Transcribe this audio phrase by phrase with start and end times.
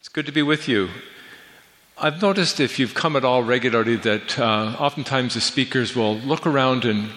[0.00, 0.88] It's good to be with you.
[1.98, 6.46] I've noticed if you've come at all regularly that uh, oftentimes the speakers will look
[6.46, 7.10] around and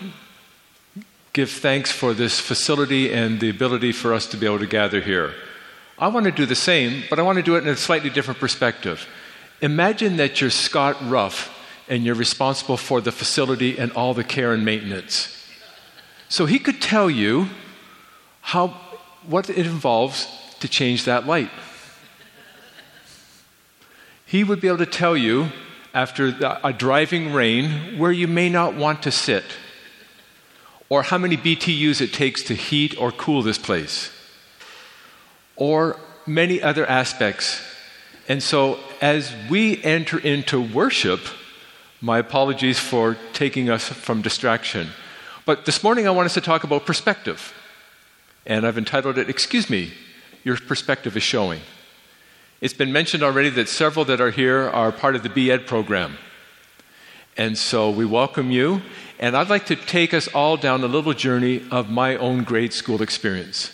[1.31, 4.99] give thanks for this facility and the ability for us to be able to gather
[4.99, 5.33] here.
[5.97, 8.09] I want to do the same, but I want to do it in a slightly
[8.09, 9.07] different perspective.
[9.61, 11.57] Imagine that you're Scott Ruff
[11.87, 15.33] and you're responsible for the facility and all the care and maintenance.
[16.27, 17.47] So he could tell you
[18.41, 18.67] how,
[19.25, 20.27] what it involves
[20.59, 21.49] to change that light.
[24.33, 25.49] He would be able to tell you,
[25.93, 29.43] after a driving rain, where you may not want to sit,
[30.89, 34.11] or how many BTUs it takes to heat or cool this place,
[35.55, 37.61] or many other aspects.
[38.27, 41.19] And so, as we enter into worship,
[42.01, 44.89] my apologies for taking us from distraction.
[45.45, 47.53] But this morning I want us to talk about perspective.
[48.47, 49.93] And I've entitled it, Excuse Me,
[50.43, 51.61] Your Perspective is Showing.
[52.63, 56.17] It's been mentioned already that several that are here are part of the B.Ed program.
[57.35, 58.81] And so we welcome you.
[59.19, 62.71] And I'd like to take us all down a little journey of my own grade
[62.71, 63.73] school experience.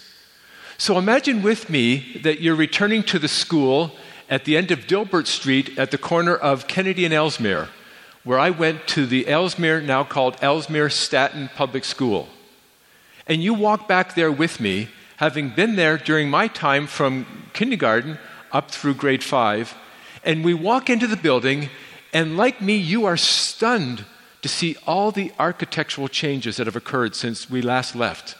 [0.79, 3.91] So imagine with me that you're returning to the school
[4.27, 7.69] at the end of Dilbert Street at the corner of Kennedy and Ellesmere,
[8.23, 12.27] where I went to the Ellesmere, now called Ellesmere Statton Public School.
[13.27, 18.17] And you walk back there with me, having been there during my time from kindergarten
[18.51, 19.75] up through grade five.
[20.23, 21.69] And we walk into the building,
[22.13, 24.05] and like me, you are stunned
[24.41, 28.35] to see all the architectural changes that have occurred since we last left.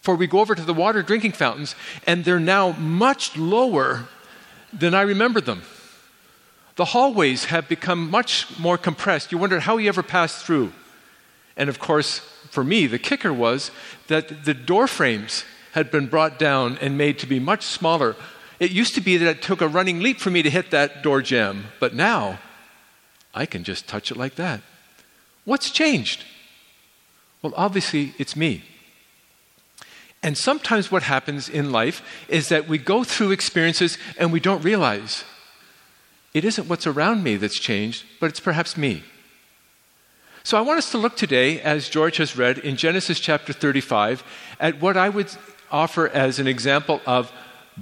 [0.00, 1.74] For we go over to the water drinking fountains,
[2.06, 4.08] and they're now much lower
[4.72, 5.62] than I remember them.
[6.76, 9.32] The hallways have become much more compressed.
[9.32, 10.72] You wondered how he ever passed through.
[11.56, 13.70] And of course, for me, the kicker was
[14.06, 18.16] that the door frames had been brought down and made to be much smaller
[18.60, 21.02] it used to be that it took a running leap for me to hit that
[21.02, 22.38] door jamb, but now
[23.34, 24.60] I can just touch it like that.
[25.44, 26.24] What's changed?
[27.42, 28.62] Well, obviously, it's me.
[30.22, 34.62] And sometimes what happens in life is that we go through experiences and we don't
[34.62, 35.24] realize
[36.34, 39.02] it isn't what's around me that's changed, but it's perhaps me.
[40.42, 44.22] So I want us to look today, as George has read in Genesis chapter 35,
[44.58, 45.30] at what I would
[45.70, 47.32] offer as an example of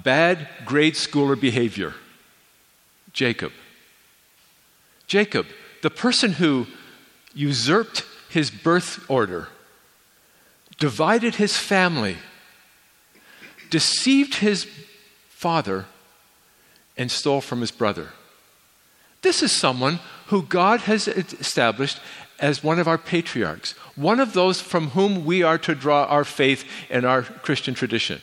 [0.03, 1.95] bad grade schooler behavior.
[3.13, 3.53] Jacob.
[5.07, 5.47] Jacob,
[5.83, 6.67] the person who
[7.35, 9.49] usurped his birth order,
[10.79, 12.17] divided his family,
[13.71, 14.67] deceived his
[15.29, 15.87] father,
[16.97, 18.11] and stole from his brother.
[19.23, 22.01] This is someone who God has established
[22.39, 26.25] as one of our patriarchs, one of those from whom we are to draw our
[26.25, 28.21] faith and our Christian tradition.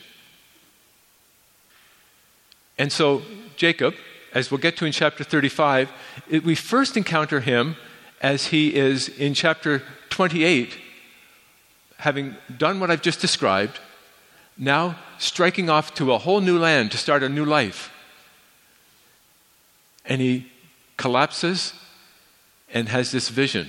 [2.78, 3.22] And so,
[3.56, 3.94] Jacob,
[4.34, 5.90] as we'll get to in chapter 35,
[6.28, 7.76] it, we first encounter him
[8.20, 10.76] as he is in chapter 28,
[11.98, 13.80] having done what I've just described,
[14.58, 17.92] now striking off to a whole new land to start a new life.
[20.04, 20.50] And he
[20.96, 21.74] collapses
[22.72, 23.68] and has this vision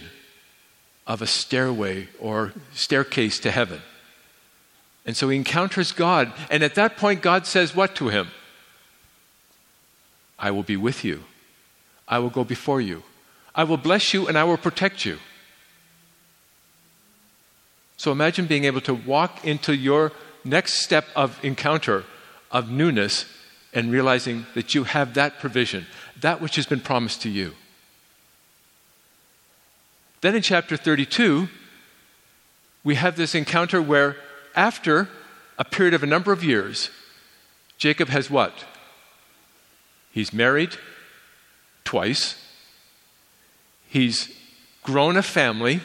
[1.05, 3.81] of a stairway or staircase to heaven.
[5.05, 6.33] And so he encounters God.
[6.51, 8.27] And at that point, God says what to him?
[10.39, 11.23] I will be with you.
[12.07, 13.03] I will go before you.
[13.55, 15.17] I will bless you and I will protect you.
[17.97, 20.11] So imagine being able to walk into your
[20.43, 22.05] next step of encounter
[22.51, 23.25] of newness
[23.73, 25.85] and realizing that you have that provision,
[26.21, 27.53] that which has been promised to you.
[30.21, 31.49] Then in chapter 32,
[32.83, 34.15] we have this encounter where,
[34.55, 35.09] after
[35.57, 36.89] a period of a number of years,
[37.77, 38.53] Jacob has what?
[40.17, 40.75] He's married
[41.83, 42.43] twice.
[43.87, 44.35] He's
[44.81, 45.81] grown a family.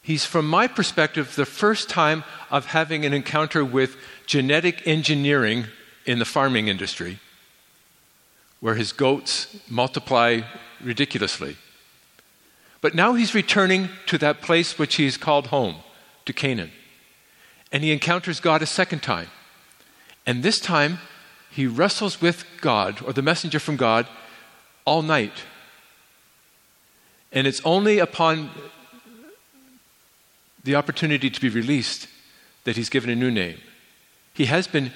[0.00, 5.66] He's, from my perspective, the first time of having an encounter with genetic engineering
[6.06, 7.18] in the farming industry,
[8.60, 10.40] where his goats multiply
[10.82, 11.58] ridiculously.
[12.80, 15.76] But now he's returning to that place which he's called home,
[16.24, 16.70] to Canaan.
[17.70, 19.28] And he encounters God a second time.
[20.24, 21.00] And this time,
[21.50, 24.06] he wrestles with God or the messenger from God
[24.84, 25.44] all night.
[27.32, 28.50] And it's only upon
[30.62, 32.08] the opportunity to be released
[32.64, 33.58] that he's given a new name.
[34.34, 34.92] He has been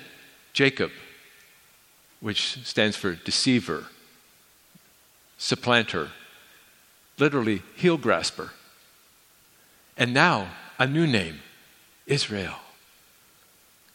[0.52, 0.90] Jacob,
[2.20, 3.86] which stands for deceiver,
[5.38, 6.10] supplanter,
[7.18, 8.50] literally heel grasper.
[9.96, 10.48] And now,
[10.78, 11.40] a new name
[12.06, 12.56] Israel.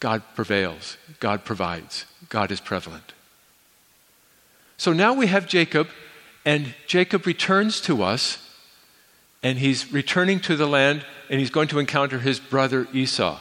[0.00, 3.12] God prevails, God provides, God is prevalent.
[4.78, 5.88] So now we have Jacob,
[6.44, 8.38] and Jacob returns to us,
[9.42, 13.40] and he's returning to the land, and he's going to encounter his brother Esau,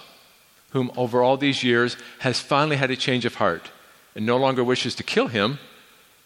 [0.71, 3.71] whom over all these years has finally had a change of heart
[4.15, 5.59] and no longer wishes to kill him,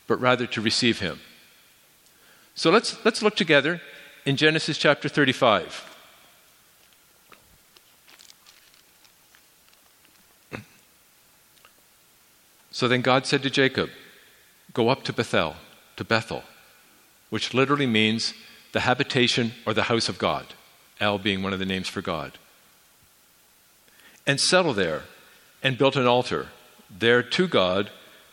[0.07, 1.19] but rather to receive him.
[2.55, 3.81] So let's, let's look together
[4.25, 5.92] in Genesis chapter 35.
[12.73, 13.91] So then God said to Jacob,
[14.73, 15.55] Go up to Bethel,
[15.95, 16.43] to Bethel,
[17.29, 18.33] which literally means
[18.71, 20.47] the habitation or the house of God,
[20.99, 22.39] El being one of the names for God.
[24.25, 25.03] And settle there
[25.61, 26.47] and built an altar
[26.89, 27.91] there to God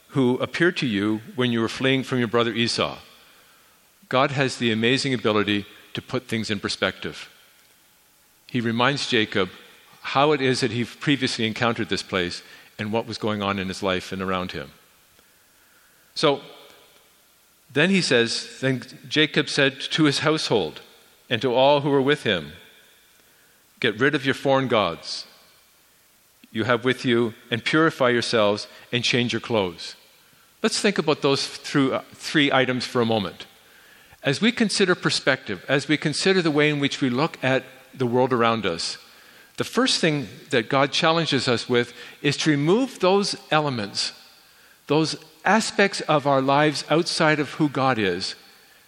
[0.08, 2.98] who appeared to you when you were fleeing from your brother Esau.
[4.08, 7.28] God has the amazing ability to put things in perspective.
[8.46, 9.50] He reminds Jacob
[10.00, 12.42] how it is that he previously encountered this place
[12.80, 14.70] and what was going on in his life and around him.
[16.14, 16.40] So
[17.72, 20.80] then he says, Then Jacob said to his household
[21.28, 22.52] and to all who were with him,
[23.78, 25.26] Get rid of your foreign gods
[26.52, 29.94] you have with you and purify yourselves and change your clothes.
[30.62, 33.46] Let's think about those uh, three items for a moment.
[34.22, 38.06] As we consider perspective, as we consider the way in which we look at the
[38.06, 38.98] world around us,
[39.60, 41.92] the first thing that God challenges us with
[42.22, 44.14] is to remove those elements,
[44.86, 48.36] those aspects of our lives outside of who God is,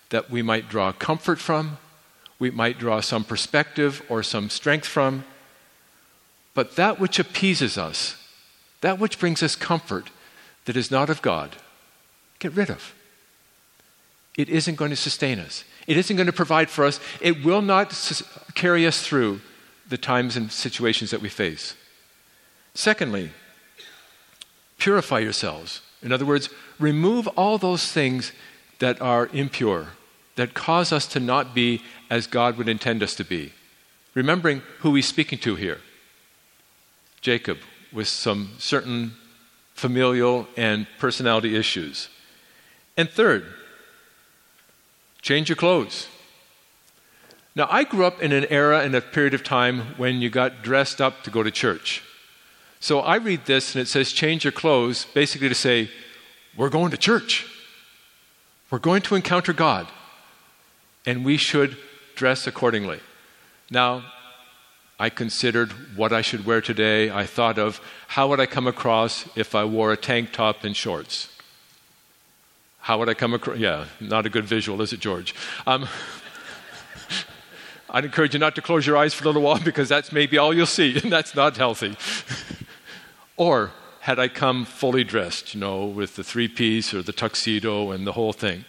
[0.09, 1.77] that we might draw comfort from,
[2.39, 5.25] we might draw some perspective or some strength from.
[6.55, 8.17] But that which appeases us,
[8.81, 10.09] that which brings us comfort
[10.65, 11.55] that is not of God,
[12.39, 12.95] get rid of.
[14.39, 15.65] It isn't going to sustain us.
[15.87, 16.99] It isn't going to provide for us.
[17.21, 17.93] It will not
[18.55, 19.43] carry us through
[19.89, 21.75] the times and situations that we face.
[22.75, 23.31] Secondly,
[24.79, 25.83] purify yourselves.
[26.03, 26.49] In other words,
[26.79, 28.33] remove all those things
[28.79, 29.89] that are impure,
[30.37, 33.53] that cause us to not be as God would intend us to be.
[34.15, 35.79] Remembering who he's speaking to here
[37.21, 37.59] Jacob,
[37.93, 39.13] with some certain
[39.75, 42.09] familial and personality issues.
[42.97, 43.47] And third,
[45.21, 46.09] change your clothes.
[47.55, 50.63] Now, I grew up in an era and a period of time when you got
[50.63, 52.03] dressed up to go to church.
[52.81, 55.91] So I read this and it says, change your clothes, basically to say,
[56.57, 57.47] we're going to church.
[58.71, 59.87] We're going to encounter God.
[61.05, 61.77] And we should
[62.15, 63.01] dress accordingly.
[63.71, 64.05] Now,
[64.99, 67.11] I considered what I should wear today.
[67.11, 70.77] I thought of how would I come across if I wore a tank top and
[70.77, 71.29] shorts?
[72.81, 73.59] How would I come across?
[73.59, 75.35] Yeah, not a good visual, is it, George?
[75.67, 75.89] Um,
[77.95, 80.39] I'd encourage you not to close your eyes for a little while because that's maybe
[80.39, 81.95] all you'll see, and that's not healthy.
[83.37, 87.91] or had I come fully dressed, you know, with the three piece or the tuxedo
[87.91, 88.65] and the whole thing?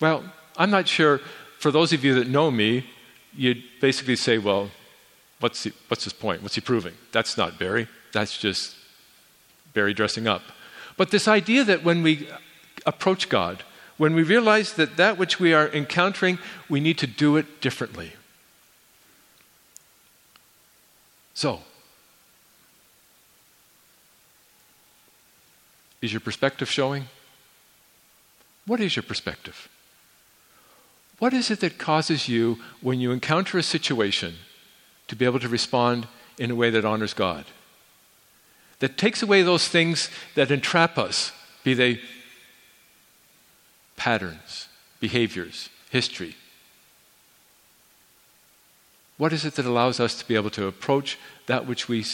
[0.00, 0.22] Well,
[0.58, 1.18] I'm not sure.
[1.58, 2.86] For those of you that know me,
[3.34, 4.70] you'd basically say, well,
[5.40, 6.42] what's, he, what's his point?
[6.42, 6.94] What's he proving?
[7.10, 7.88] That's not Barry.
[8.12, 8.76] That's just
[9.72, 10.42] Barry dressing up.
[10.98, 12.28] But this idea that when we
[12.84, 13.64] approach God,
[13.96, 16.38] when we realize that that which we are encountering,
[16.68, 18.12] we need to do it differently.
[21.34, 21.60] So,
[26.00, 27.06] is your perspective showing?
[28.66, 29.68] What is your perspective?
[31.18, 34.34] What is it that causes you, when you encounter a situation,
[35.08, 37.44] to be able to respond in a way that honors God?
[38.80, 42.00] That takes away those things that entrap us, be they
[44.04, 44.68] patterns,
[45.00, 46.36] behaviors, history.
[49.16, 52.04] What is it that allows us to be able to approach that which we,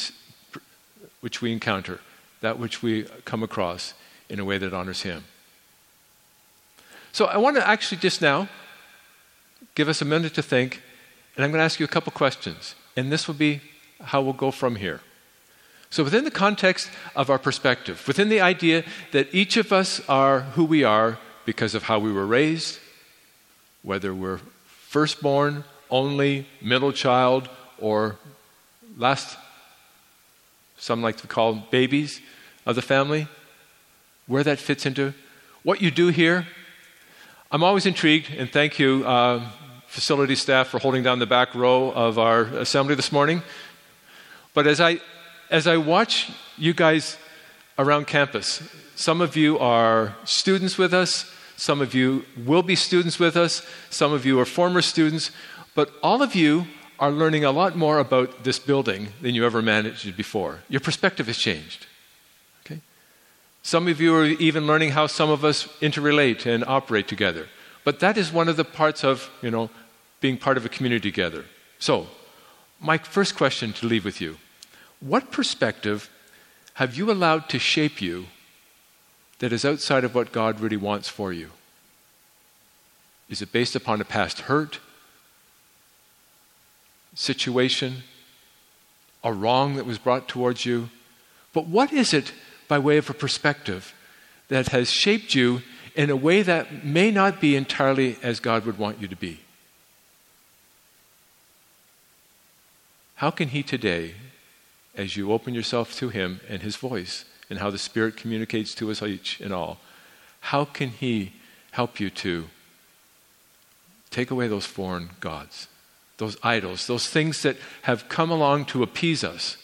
[1.21, 1.99] which we encounter,
[2.43, 3.95] that which we come across
[4.29, 5.25] in a way that honors Him?
[7.11, 8.49] So I want to actually just now
[9.75, 10.81] give us a minute to think,
[11.35, 13.63] and I'm going to ask you a couple questions, and this will be
[14.01, 15.01] how we'll go from here.
[15.93, 20.43] So, within the context of our perspective, within the idea that each of us are
[20.55, 21.19] who we are
[21.51, 22.79] because of how we were raised,
[23.83, 24.39] whether we're
[24.89, 27.49] firstborn, only, middle child,
[27.81, 28.15] or
[28.97, 29.37] last,
[30.79, 32.21] some like to call babies
[32.67, 33.27] of the family,
[34.29, 35.13] where that fits into
[35.65, 36.47] what you do here.
[37.51, 39.45] I'm always intrigued, and thank you, uh,
[39.89, 43.43] facility staff, for holding down the back row of our assembly this morning.
[44.55, 45.01] But as I,
[45.51, 47.19] as I watch you guys
[47.77, 48.63] around campus,
[48.95, 51.29] some of you are students with us,
[51.61, 53.61] some of you will be students with us.
[53.91, 55.31] Some of you are former students.
[55.75, 56.65] But all of you
[56.99, 60.61] are learning a lot more about this building than you ever managed before.
[60.71, 61.87] Your perspective has changed.
[62.65, 62.81] Okay?
[63.63, 67.47] Some of you are even learning how some of us interrelate and operate together.
[67.85, 69.69] But that is one of the parts of, you know,
[70.23, 71.45] being part of a community together.
[71.79, 72.07] So,
[72.81, 74.39] my first question to leave with you
[75.01, 76.09] what perspective
[76.73, 78.29] have you allowed to shape you
[79.41, 81.51] that is outside of what God really wants for you?
[83.29, 84.79] Is it based upon a past hurt,
[87.15, 88.03] situation,
[89.25, 90.91] a wrong that was brought towards you?
[91.53, 92.33] But what is it
[92.69, 93.95] by way of a perspective
[94.49, 95.63] that has shaped you
[95.97, 99.41] in a way that may not be entirely as God would want you to be?
[103.17, 104.15] How can He today,
[104.97, 108.91] as you open yourself to Him and His voice, and how the Spirit communicates to
[108.91, 109.79] us each and all,
[110.41, 111.33] how can He
[111.73, 112.47] help you to
[114.11, 115.69] take away those foreign gods,
[116.17, 119.57] those idols, those things that have come along to appease us?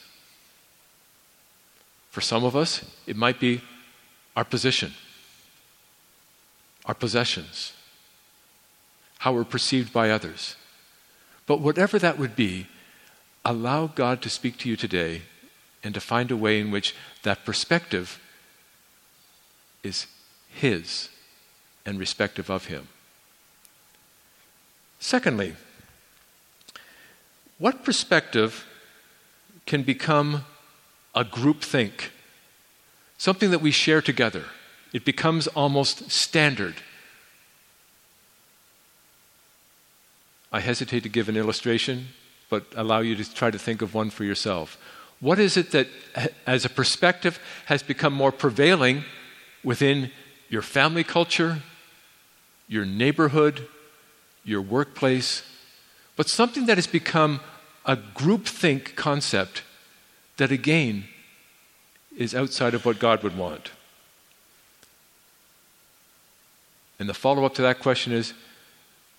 [2.11, 3.61] For some of us, it might be
[4.35, 4.93] our position,
[6.87, 7.73] our possessions,
[9.19, 10.57] how we're perceived by others.
[11.47, 12.67] But whatever that would be,
[13.45, 15.23] allow God to speak to you today
[15.83, 18.21] and to find a way in which that perspective
[19.83, 20.07] is
[20.49, 21.09] His
[21.85, 22.89] and respective of Him.
[24.99, 25.55] Secondly,
[27.59, 28.67] what perspective
[29.67, 30.45] can become
[31.15, 32.13] a group think,
[33.19, 34.45] something that we share together?
[34.93, 36.77] It becomes almost standard.
[40.53, 42.09] I hesitate to give an illustration
[42.49, 44.79] but allow you to try to think of one for yourself.
[45.21, 45.89] What is it that,
[46.47, 49.05] as a perspective, has become more prevailing
[49.65, 50.11] within
[50.49, 51.63] your family culture,
[52.69, 53.67] your neighborhood,
[54.45, 55.43] your workplace,
[56.17, 57.41] but something that has become
[57.85, 59.63] a groupthink concept
[60.37, 61.05] that, again,
[62.17, 63.71] is outside of what God would want?
[66.99, 68.33] And the follow up to that question is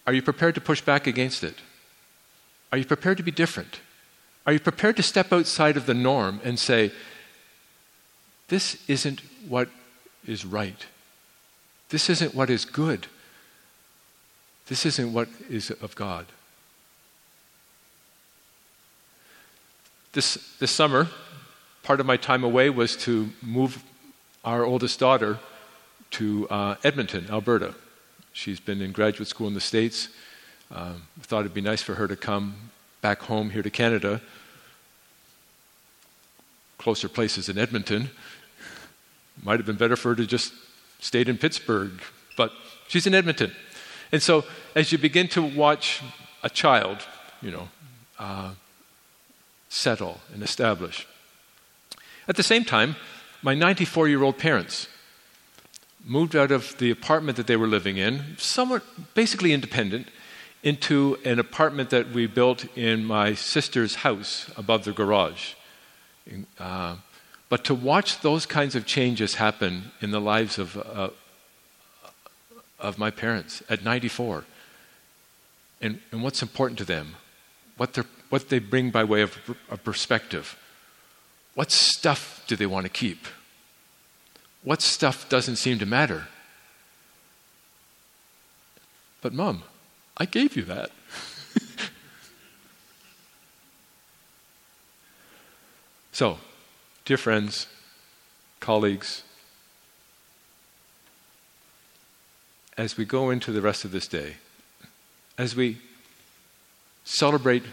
[0.06, 1.56] are you prepared to push back against it?
[2.72, 3.82] Are you prepared to be different?
[4.48, 6.94] Are you prepared to step outside of the norm and say,
[8.48, 9.68] this isn't what
[10.26, 10.86] is right?
[11.90, 13.08] This isn't what is good.
[14.68, 16.28] This isn't what is of God.
[20.14, 21.10] This, this summer,
[21.84, 23.84] part of my time away was to move
[24.46, 25.40] our oldest daughter
[26.12, 27.76] to uh, Edmonton, Alberta.
[28.32, 30.08] She's been in graduate school in the States.
[30.72, 34.22] Um, thought it'd be nice for her to come back home here to Canada,
[36.78, 38.10] closer places in Edmonton.
[39.44, 40.54] Might have been better for her to just
[41.00, 42.02] stayed in Pittsburgh,
[42.36, 42.52] but
[42.88, 43.52] she's in Edmonton.
[44.12, 46.02] And so, as you begin to watch
[46.44, 47.06] a child,
[47.42, 47.70] you know,
[48.18, 48.54] uh,
[49.70, 51.08] settle and establish,
[52.28, 52.96] at the same time,
[53.42, 54.88] my 94 year old parents
[56.04, 60.08] moved out of the apartment that they were living in, somewhat basically independent,
[60.68, 65.54] into an apartment that we built in my sister's house above the garage.
[66.60, 66.98] Uh,
[67.48, 71.10] but to watch those kinds of changes happen in the lives of, uh,
[72.80, 74.44] of my parents at 94,
[75.80, 77.16] and, and what's important to them,
[77.78, 77.98] what,
[78.28, 79.38] what they bring by way of
[79.70, 80.58] a perspective,
[81.56, 83.26] what stuff do they want to keep?
[84.64, 86.28] What stuff doesn't seem to matter?
[89.22, 89.64] But, Mom,
[90.18, 90.90] I gave you that.
[96.12, 96.40] so,
[97.06, 97.68] dear friends,
[98.60, 99.24] colleagues,
[102.78, 104.38] as we go into the rest of this day,
[105.38, 105.78] as we
[107.06, 107.64] celebrate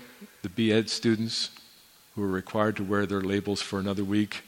[0.42, 1.50] the BEd students
[2.14, 4.42] who are required to wear their labels for another week,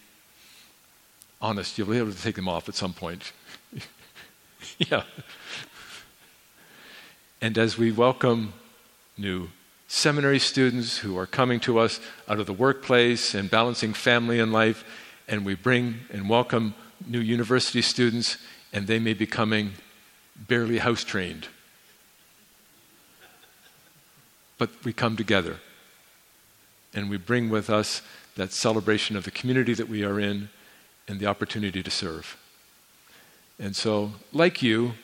[1.40, 3.32] honest, you'll be able to take them off at some point.
[4.78, 5.04] yeah.
[7.40, 8.54] And as we welcome
[9.18, 9.48] new
[9.88, 14.54] seminary students who are coming to us out of the workplace and balancing family and
[14.54, 14.84] life,
[15.28, 16.74] and we bring and welcome
[17.06, 18.38] new university students,
[18.72, 19.72] and they may be coming
[20.48, 21.48] barely house trained.
[24.56, 25.58] But we come together
[26.94, 28.00] and we bring with us
[28.36, 30.48] that celebration of the community that we are in
[31.06, 32.38] and the opportunity to serve.
[33.58, 34.94] And so, like you,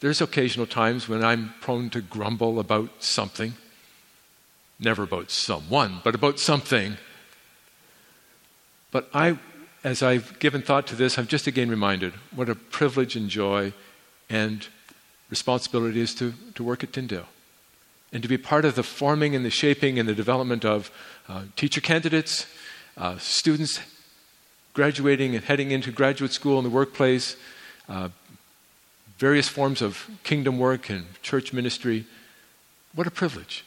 [0.00, 3.54] there's occasional times when I'm prone to grumble about something.
[4.78, 6.96] Never about someone, but about something.
[8.90, 9.38] But I,
[9.82, 13.72] as I've given thought to this, I'm just again reminded what a privilege and joy
[14.30, 14.66] and
[15.30, 17.26] responsibility is to, to work at Tyndale
[18.12, 20.90] and to be part of the forming and the shaping and the development of
[21.28, 22.46] uh, teacher candidates,
[22.96, 23.80] uh, students
[24.72, 27.36] graduating and heading into graduate school and the workplace,
[27.88, 28.08] uh,
[29.18, 32.06] various forms of kingdom work and church ministry.
[32.94, 33.64] What a privilege.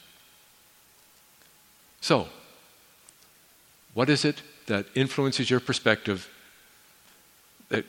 [2.00, 2.30] So,
[3.94, 6.30] what is it that influences your perspective
[7.70, 7.86] that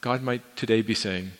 [0.00, 1.32] God might today be saying,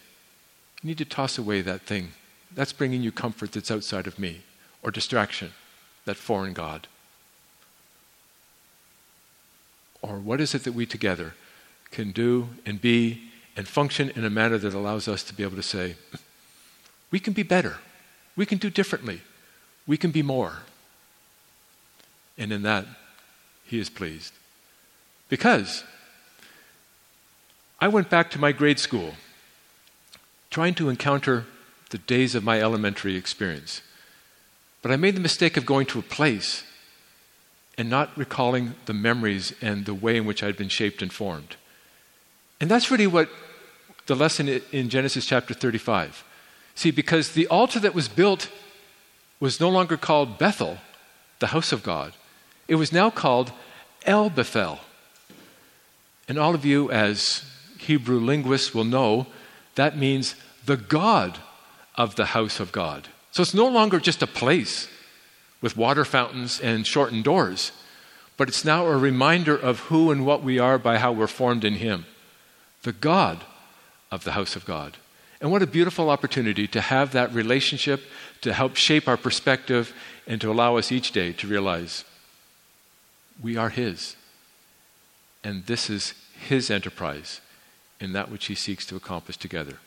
[0.83, 2.13] you need to toss away that thing.
[2.55, 4.43] That's bringing you comfort that's outside of me,
[4.83, 5.53] or distraction,
[6.05, 6.87] that foreign God.
[10.01, 11.35] Or what is it that we together
[11.91, 15.57] can do and be and function in a manner that allows us to be able
[15.57, 15.97] to say,
[17.11, 17.79] we can be better,
[18.37, 19.21] we can do differently,
[19.85, 20.59] we can be more.
[22.39, 22.87] And in that,
[23.65, 24.33] He is pleased.
[25.29, 25.83] Because
[27.81, 29.15] I went back to my grade school
[30.51, 31.45] trying to encounter
[31.91, 33.83] the days of my elementary experience.
[34.83, 36.63] But I made the mistake of going to a place
[37.77, 41.57] and not recalling the memories and the way in which I'd been shaped and formed.
[42.61, 43.29] And that's really what
[44.09, 46.25] the lesson in Genesis chapter 35.
[46.75, 48.51] See, because the altar that was built
[49.39, 50.79] was no longer called Bethel,
[51.41, 52.15] the house of God,
[52.67, 53.53] it was now called
[54.07, 54.81] El Bethel.
[56.27, 57.45] And all of you, as
[57.79, 59.27] Hebrew linguists, will know
[59.75, 60.35] that means
[60.65, 61.39] the God
[61.95, 63.09] of the house of God.
[63.31, 64.89] So it's no longer just a place
[65.61, 67.73] with water fountains and shortened doors,
[68.39, 71.65] but it's now a reminder of who and what we are by how we're formed
[71.65, 72.07] in Him.
[72.85, 73.45] The God
[74.11, 74.97] of the house of God.
[75.41, 78.03] And what a beautiful opportunity to have that relationship
[78.41, 79.95] to help shape our perspective
[80.27, 82.05] and to allow us each day to realize
[83.41, 84.17] we are His.
[85.45, 87.41] And this is His enterprise
[88.01, 89.79] in that which He seeks to accomplish together.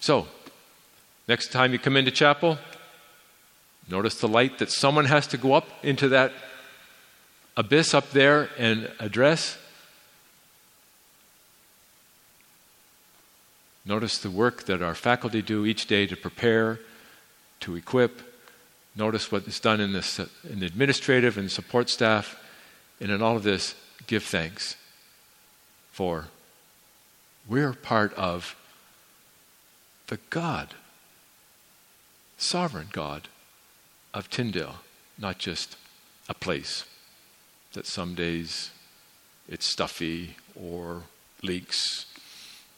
[0.00, 0.26] So,
[1.26, 2.58] next time you come into chapel,
[3.88, 6.32] notice the light that someone has to go up into that
[7.56, 9.56] abyss up there and address.
[13.86, 16.80] Notice the work that our faculty do each day to prepare,
[17.60, 18.22] to equip.
[18.96, 22.40] Notice what is done in, in the administrative and support staff.
[23.00, 23.74] And in all of this,
[24.06, 24.76] give thanks
[25.92, 26.26] for
[27.46, 28.56] we're part of
[30.06, 30.74] the God,
[32.38, 33.28] sovereign God
[34.14, 34.76] of Tyndale,
[35.18, 35.76] not just
[36.28, 36.84] a place
[37.74, 38.70] that some days
[39.48, 41.02] it's stuffy or
[41.42, 42.06] leaks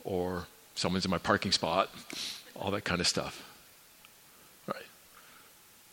[0.05, 1.91] or someone's in my parking spot,
[2.55, 3.43] all that kind of stuff.
[4.69, 4.87] Right.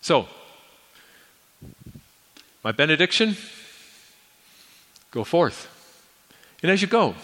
[0.01, 0.27] So,
[2.63, 3.35] my benediction
[5.11, 5.69] go forth.
[6.61, 7.15] And as you go,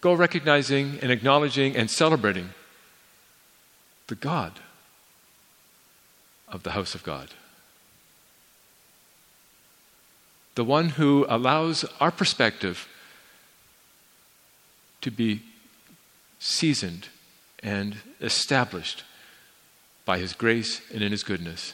[0.00, 2.50] go recognizing and acknowledging and celebrating
[4.08, 4.52] the God
[6.48, 7.30] of the house of God.
[10.54, 12.86] The one who allows our perspective
[15.00, 15.42] to be
[16.44, 17.08] seasoned
[17.62, 19.02] and established
[20.04, 21.72] by His grace and in His goodness.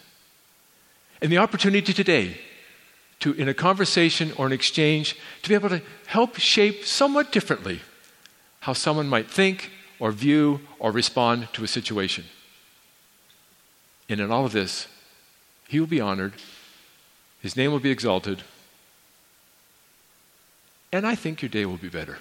[1.20, 2.38] And the opportunity today
[3.18, 7.80] to, in a conversation or an exchange, to be able to help shape somewhat differently
[8.60, 12.24] how someone might think or view or respond to a situation.
[14.08, 14.86] And in all of this,
[15.66, 16.34] He will be honored,
[17.42, 18.44] His name will be exalted,
[20.92, 22.18] and I think your day will be better.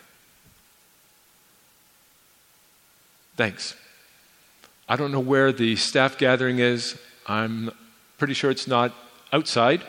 [3.39, 3.73] Thanks.
[4.89, 6.99] I don't know where the staff gathering is.
[7.25, 7.71] I'm
[8.17, 8.93] pretty sure it's not
[9.32, 9.82] outside,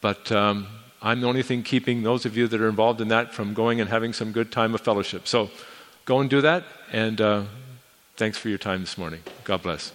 [0.00, 0.66] but um,
[1.02, 3.78] I'm the only thing keeping those of you that are involved in that from going
[3.78, 5.28] and having some good time of fellowship.
[5.28, 5.50] So
[6.06, 7.42] go and do that, and uh,
[8.16, 9.20] thanks for your time this morning.
[9.44, 9.92] God bless.